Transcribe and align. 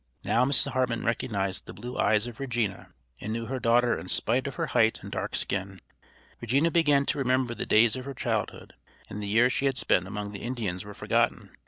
Now 0.23 0.45
Mrs. 0.45 0.71
Hartman 0.71 1.05
recognized 1.05 1.67
the 1.67 1.75
blue 1.75 1.95
eyes 1.95 2.25
of 2.25 2.39
Regina, 2.39 2.91
and 3.19 3.31
knew 3.31 3.45
her 3.45 3.59
daughter 3.59 3.95
in 3.95 4.07
spite 4.09 4.47
of 4.47 4.55
her 4.55 4.65
height 4.73 5.03
and 5.03 5.11
dark 5.11 5.35
skin. 5.35 5.79
Regina 6.41 6.71
began 6.71 7.05
to 7.05 7.19
remember 7.19 7.53
the 7.53 7.67
days 7.67 7.95
of 7.95 8.05
her 8.05 8.15
childhood, 8.15 8.73
and 9.11 9.21
the 9.21 9.27
years 9.27 9.53
she 9.53 9.67
had 9.67 9.77
spent 9.77 10.07
among 10.07 10.31
the 10.31 10.41
Indians 10.41 10.83
were 10.85 10.95
forgotten. 10.95 11.51